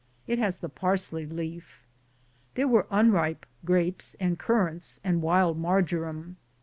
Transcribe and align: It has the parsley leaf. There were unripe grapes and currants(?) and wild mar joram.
It 0.25 0.39
has 0.39 0.57
the 0.57 0.67
parsley 0.67 1.27
leaf. 1.27 1.83
There 2.55 2.67
were 2.67 2.87
unripe 2.89 3.45
grapes 3.65 4.15
and 4.19 4.39
currants(?) 4.39 4.99
and 5.03 5.21
wild 5.21 5.59
mar 5.59 5.83
joram. 5.83 6.37